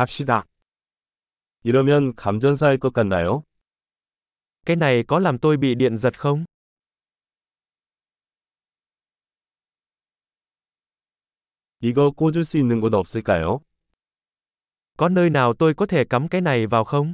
갑시다. 0.00 0.46
이러면 1.62 2.14
감전사할 2.14 2.78
것 2.78 2.94
같나요? 2.94 3.42
Cái 4.66 4.76
này 4.76 5.04
có 5.08 5.18
làm 5.18 5.38
tôi 5.38 5.56
bị 5.56 5.74
điện 5.74 5.96
giật 5.96 6.18
không? 6.18 6.44
이거 11.80 12.10
꽂을 12.10 12.44
수 12.44 12.56
있는 12.56 12.80
곳 12.80 12.94
없을까요? 12.94 13.60
Có 14.96 15.08
nơi 15.08 15.30
nào 15.30 15.54
tôi 15.58 15.74
có 15.74 15.86
thể 15.86 16.04
cắm 16.04 16.28
cái 16.28 16.40
này 16.40 16.66
vào 16.66 16.84
không? 16.84 17.12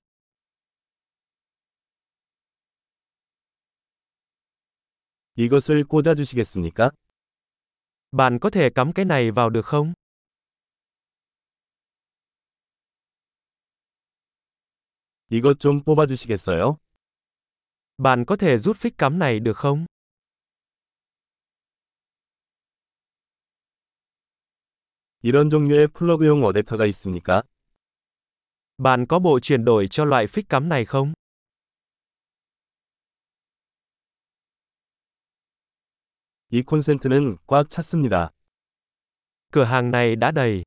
이것을 5.34 5.84
꽂아 5.84 6.14
주시겠습니까? 6.14 6.90
Bạn 8.12 8.38
có 8.38 8.50
thể 8.50 8.70
cắm 8.70 8.92
cái 8.92 9.04
này 9.04 9.30
vào 9.30 9.50
được 9.50 9.66
không? 9.66 9.92
이것 15.28 15.58
좀 15.58 15.82
뽑아 15.82 16.06
주시겠어요? 16.06 16.76
Bạn 17.98 18.24
có 18.24 18.36
thể 18.36 18.58
rút 18.58 18.76
phích 18.76 18.98
cắm 18.98 19.18
này 19.18 19.40
được 19.40 19.56
không? 19.56 19.86
이런 25.22 25.50
종류의 25.50 25.88
플러그용 25.88 26.42
어댑터가 26.42 26.86
있습니까? 26.86 27.42
Bạn 28.78 29.06
có 29.06 29.18
bộ 29.18 29.40
chuyển 29.40 29.64
đổi 29.64 29.86
cho 29.88 30.04
loại 30.04 30.26
phích 30.26 30.48
cắm 30.48 30.68
này 30.68 30.84
không? 30.84 31.12
이 36.50 36.62
콘센트는 36.62 37.38
꽉 37.46 37.68
찼습니다. 37.68 38.30
Cửa 39.52 39.64
hàng 39.64 39.90
này 39.90 40.16
đã 40.16 40.30
đầy. 40.30 40.62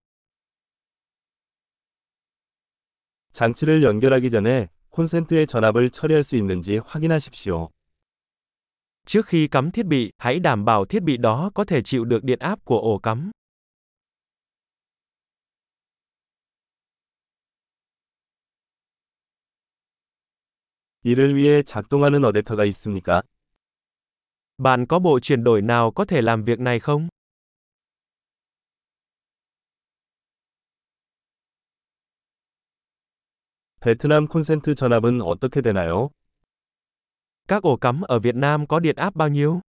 장치를 3.32 3.82
연결하기 3.82 4.30
전에 4.30 4.68
콘센트의 4.90 5.46
전압을 5.46 5.90
처리할 5.90 6.22
수 6.22 6.36
있는지 6.36 6.80
확인하십시오. 6.86 7.68
Trước 9.06 9.26
khi 9.26 9.48
cắm 9.48 9.70
thiết 9.70 9.86
bị, 9.86 10.10
hãy 10.18 10.38
đảm 10.38 10.64
bảo 10.64 10.84
thiết 10.84 11.02
bị 11.02 11.16
đó 11.16 11.50
có 11.54 11.64
thể 11.64 11.82
chịu 11.82 12.04
được 12.04 12.24
điện 12.24 12.38
áp 12.38 12.64
của 12.64 12.78
ổ 12.78 12.98
cắm. 12.98 13.30
이를 21.06 21.36
위해 21.36 21.62
작동하는 21.62 22.24
어댑터가 22.24 22.64
있습니까? 22.64 23.22
Bạn 24.58 24.86
có 24.86 24.98
bộ 24.98 25.20
chuyển 25.20 25.44
đổi 25.44 25.62
nào 25.62 25.90
có 25.90 26.04
thể 26.04 26.22
làm 26.22 26.44
việc 26.44 26.60
này 26.60 26.80
không? 26.80 27.08
베트남 33.80 34.26
콘센트 34.26 34.74
전압은 34.74 35.20
어떻게 35.22 35.60
되나요? 35.60 36.10
Các 37.48 37.62
ổ 37.62 37.76
cắm 37.76 38.00
ở 38.02 38.18
Việt 38.18 38.34
Nam 38.34 38.66
có 38.66 38.80
điện 38.80 38.96
áp 38.96 39.14
bao 39.14 39.28
nhiêu? 39.28 39.60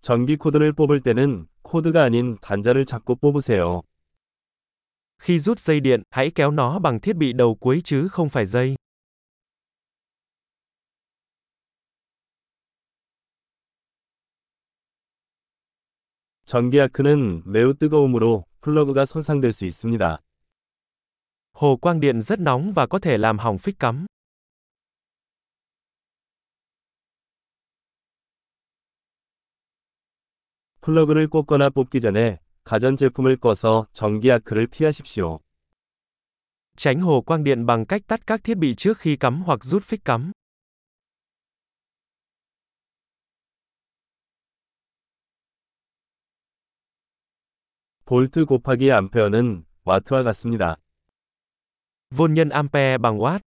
전기 0.00 0.36
코드를 0.36 0.72
뽑을 0.72 1.00
때는 1.00 1.48
코드가 1.62 2.04
아닌 2.04 2.38
단자를 2.40 2.84
잡고 2.84 3.16
뽑으세요. 3.16 3.82
Khi 5.18 5.38
rút 5.38 5.58
dây 5.58 5.80
điện, 5.80 6.02
hãy 6.10 6.30
kéo 6.34 6.50
nó 6.50 6.78
bằng 6.78 7.00
thiết 7.00 7.16
bị 7.16 7.32
đầu 7.32 7.54
cuối 7.60 7.80
chứ 7.84 8.08
không 8.08 8.28
phải 8.28 8.46
dây. 8.46 8.76
전기 16.44 16.80
아크는 16.80 17.42
매우 17.44 17.72
뜨거우므로 17.74 18.44
플러그가 18.60 19.04
손상될 19.04 19.52
수 19.52 19.64
있습니다. 19.64 20.18
Hồ 21.52 21.76
quang 21.76 22.00
điện 22.00 22.22
rất 22.22 22.40
nóng 22.40 22.72
và 22.72 22.86
có 22.86 22.98
thể 22.98 23.18
làm 23.18 23.38
hỏng 23.38 23.58
phích 23.58 23.78
cắm. 23.78 24.06
플러그를 30.80 31.28
꽂거나 31.28 31.70
뽑기 31.70 32.00
전에 32.00 32.38
가전제품을 32.64 33.36
꺼서 33.36 33.86
전기 33.92 34.30
아크를 34.30 34.66
피하십시오. 34.66 35.40
Tránh 36.76 37.00
hồ 37.00 37.22
quang 37.22 37.44
điện 37.44 37.66
bằng 37.66 37.86
cách 37.86 38.02
tắt 38.06 38.26
các 38.26 38.44
thiết 38.44 38.54
bị 38.54 38.74
trước 38.74 38.98
khi 38.98 39.16
cắm 39.16 39.42
hoặc 39.42 39.64
rút 39.64 39.84
phích 39.84 40.04
cắm. 40.04 40.32
볼트 48.11 48.43
곱하기 48.43 48.91
암페어는 48.91 49.63
와트와 49.85 50.23
같습니다. 50.23 50.75
Vôn 52.09 52.33
nhân 52.33 52.51
ampere 52.51 52.97
bằng 52.97 53.17
watt. 53.17 53.41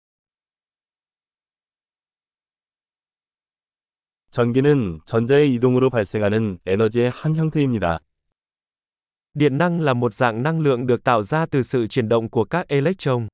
전기는 4.31 5.01
전자의 5.03 5.53
이동으로 5.55 5.89
발생하는 5.89 6.59
에너지의 6.65 7.11
한 7.13 7.35
형태입니다. 7.35 7.99
Điện 9.33 9.57
năng 9.57 9.81
là 9.81 9.93
một 9.93 10.13
dạng 10.13 10.43
năng 10.43 10.61
lượng 10.61 10.87
được 10.87 11.03
tạo 11.03 11.23
ra 11.23 11.45
từ 11.45 11.61
sự 11.61 11.87
chuyển 11.87 12.07
động 12.09 12.29
của 12.29 12.45
các 12.45 12.67
electron. 12.67 13.27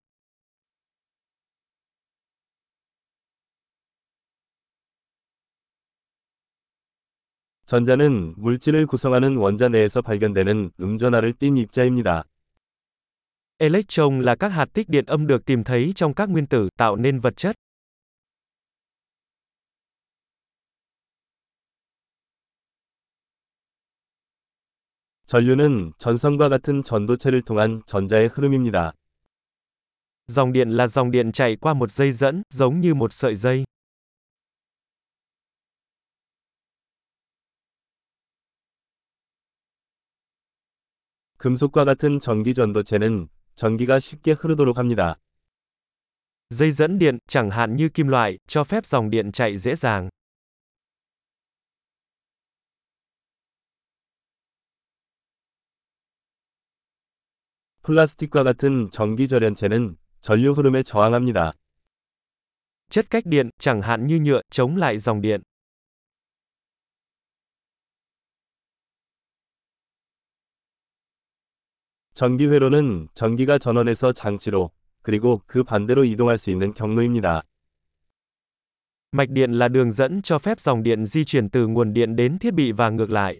전자는 7.68 8.34
물질을 8.36 8.86
구성하는 8.86 9.36
원자 9.36 9.68
내에서 9.68 10.02
발견되는 10.02 10.70
음전하를 10.80 11.32
띤 11.32 11.56
입자입니다. 11.56 12.24
Electron 13.58 14.20
là 14.20 14.34
các 14.34 14.48
hạt 14.48 14.68
tích 14.72 14.88
điện 14.88 15.04
âm 15.06 15.26
được 15.26 15.44
tìm 15.44 15.64
thấy 15.64 15.92
trong 15.94 16.14
các 16.14 16.28
nguyên 16.28 16.46
tử, 16.46 16.68
tạo 16.76 16.96
nên 16.96 17.20
vật 17.20 17.36
chất. 17.36 17.56
전류는 25.26 25.92
전선과 25.98 26.48
같은 26.48 26.82
전도체를 26.82 27.42
통한 27.42 27.82
전자의 27.86 28.28
흐름입니다. 28.28 28.92
Dòng 30.26 30.52
điện 30.52 30.70
là 30.70 30.86
dòng 30.86 31.10
điện 31.10 31.32
chạy 31.32 31.56
qua 31.56 31.74
một 31.74 31.90
dây 31.90 32.12
dẫn, 32.12 32.42
giống 32.50 32.80
như 32.80 32.94
một 32.94 33.12
sợi 33.12 33.34
dây. 33.34 33.64
금속과 41.38 41.84
같은 41.84 42.20
전기 42.20 42.54
전도체는 42.54 43.28
전기가 43.54 43.98
쉽게 43.98 44.32
흐르도록 44.32 44.78
합니다. 44.78 45.16
Dây 46.50 46.70
dẫn 46.70 46.98
điện, 46.98 47.18
chẳng 47.26 47.50
hạn 47.50 47.76
như 47.76 47.88
kim 47.88 48.08
loại, 48.08 48.38
cho 48.46 48.64
phép 48.64 48.86
dòng 48.86 49.10
điện 49.10 49.32
chạy 49.32 49.56
dễ 49.58 49.74
dàng. 49.74 50.08
플라스틱과 57.82 58.44
같은 58.44 58.88
전기 58.90 59.28
절연체는 59.28 59.96
전류 60.20 60.52
흐름에 60.52 60.82
저항합니다. 60.82 61.52
Chất 62.90 63.10
cách 63.10 63.26
điện, 63.26 63.50
chẳng 63.58 63.82
hạn 63.82 64.06
như 64.06 64.18
nhựa, 64.18 64.40
chống 64.50 64.76
lại 64.76 64.98
dòng 64.98 65.20
điện. 65.20 65.42
전기 72.19 72.47
회로는 72.47 73.07
전기가 73.13 73.57
전원에서 73.57 74.11
장치로 74.11 74.71
그리고 75.01 75.41
그 75.47 75.63
반대로 75.63 76.03
이동할 76.03 76.37
수 76.37 76.49
있는 76.49 76.73
경로입니다. 76.73 77.43
Mạch 79.13 79.29
điện 79.29 79.51
là 79.53 79.69
đường 79.69 79.91
dẫn 79.91 80.21
cho 80.21 80.37
phép 80.37 80.59
dòng 80.59 80.83
điện 80.83 81.05
di 81.05 81.23
chuyển 81.23 81.49
từ 81.49 81.67
nguồn 81.67 81.93
điện 81.93 82.15
đến 82.15 82.37
thiết 82.37 82.53
bị 82.53 82.71
và 82.71 82.89
ngược 82.89 83.09
lại. 83.09 83.39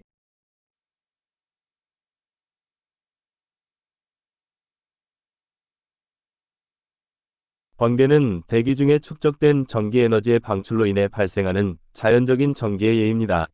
번개는 7.76 8.42
대기 8.48 8.76
중에 8.76 8.98
축적된 8.98 9.66
전기 9.66 10.00
에너지의 10.00 10.40
방출로 10.40 10.86
인해 10.86 11.06
발생하는 11.08 11.76
자연적인 11.92 12.54
전기의 12.54 12.98
예입니다. 12.98 13.48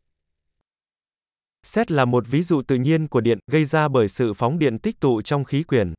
Xét 1.66 1.92
là 1.92 2.06
một 2.06 2.28
ví 2.28 2.42
dụ 2.42 2.62
tự 2.62 2.76
nhiên 2.76 3.08
của 3.08 3.22
điện, 3.22 3.40
gây 3.52 3.66
ra 3.66 3.88
bởi 3.88 4.08
sự 4.08 4.34
phóng 4.34 4.60
điện 4.60 4.80
tích 4.80 5.00
tụ 5.00 5.22
trong 5.22 5.44
khí 5.44 5.64
quyển. 5.64 5.94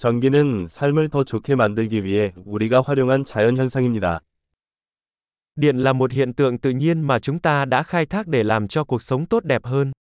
전기는 0.00 0.66
삶을 0.66 1.10
더 1.10 1.24
좋게 1.24 1.54
만들기 1.54 2.04
위해 2.04 2.32
우리가 2.46 2.80
활용한 2.80 3.22
자연 3.22 3.58
현상입니다. 3.58 4.20
Điện 5.56 5.76
là 5.76 5.92
một 5.92 6.12
hiện 6.12 6.32
tượng 6.32 6.58
tự 6.58 6.70
nhiên 6.70 7.00
mà 7.00 7.18
chúng 7.18 7.38
ta 7.38 7.64
đã 7.64 7.82
khai 7.82 8.06
thác 8.06 8.26
để 8.26 8.42
làm 8.42 8.68
cho 8.68 8.84
cuộc 8.84 9.02
sống 9.02 9.26
tốt 9.26 9.44
đẹp 9.44 9.64
hơn. 9.64 9.92